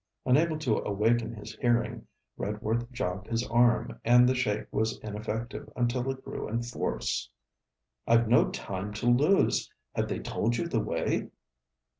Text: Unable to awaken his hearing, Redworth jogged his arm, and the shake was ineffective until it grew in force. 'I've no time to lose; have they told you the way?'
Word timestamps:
Unable 0.25 0.57
to 0.57 0.77
awaken 0.79 1.35
his 1.35 1.55
hearing, 1.57 2.07
Redworth 2.35 2.91
jogged 2.91 3.27
his 3.27 3.47
arm, 3.49 3.99
and 4.03 4.27
the 4.27 4.33
shake 4.33 4.65
was 4.73 4.97
ineffective 5.01 5.71
until 5.75 6.09
it 6.09 6.25
grew 6.25 6.49
in 6.49 6.63
force. 6.63 7.29
'I've 8.07 8.27
no 8.27 8.49
time 8.49 8.93
to 8.95 9.05
lose; 9.05 9.71
have 9.93 10.07
they 10.09 10.17
told 10.17 10.57
you 10.57 10.67
the 10.67 10.79
way?' 10.81 11.29